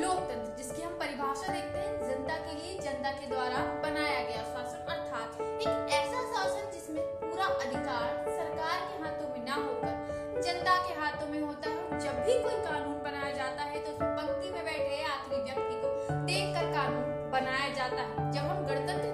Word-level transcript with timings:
लोकतंत्र, 0.00 0.56
जिसकी 0.58 0.82
हम 0.82 0.92
परिभाषा 0.98 1.52
देखते 1.52 1.78
हैं, 1.78 1.94
जनता 2.08 2.36
के 2.44 2.54
लिए, 2.56 2.78
जनता 2.80 3.10
के 3.12 3.26
द्वारा 3.26 3.58
बनाया 3.82 4.20
गया 4.28 4.42
शासन, 4.52 4.80
अर्थात 4.94 5.40
एक 5.40 5.92
ऐसा 5.92 6.22
शासन 6.32 6.70
जिसमें 6.72 7.02
पूरा 7.20 7.44
अधिकार 7.64 8.08
सरकार 8.28 8.78
के 8.88 9.02
हाथों 9.02 9.28
में 9.32 9.44
ना 9.46 9.54
होकर 9.56 10.40
जनता 10.42 10.76
के 10.86 10.94
हाथों 11.00 11.26
में 11.26 11.40
होता 11.40 11.70
है। 11.70 12.00
जब 12.00 12.22
भी 12.26 12.38
कोई 12.42 12.56
कानून 12.64 12.98
बनाया 13.04 13.32
जाता 13.32 13.62
है 13.64 13.80
तो 13.80 13.92
पंक्ति 14.00 14.50
में 14.50 14.64
बैठे 14.64 15.02
आखिरी 15.06 15.42
व्यक्ति 15.42 15.74
को 15.82 15.88
देख 16.26 16.54
कर 16.54 16.72
कानून 16.74 17.30
बनाया 17.32 17.68
जाता 17.74 18.02
है। 18.02 18.30
जब 18.32 18.48
हम 18.50 18.64
गणतंत्र 18.66 19.09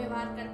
व्यवहार 0.00 0.26
कर 0.36 0.49